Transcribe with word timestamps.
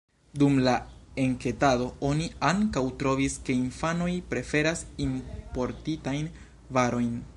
Dum 0.43 0.55
la 0.67 0.71
enketado 1.23 1.85
oni 2.09 2.29
ankaŭ 2.49 2.83
trovis, 3.03 3.35
ke 3.49 3.57
infanoj 3.65 4.11
preferas 4.33 4.83
importitajn 5.09 6.33
varojn. 6.79 7.15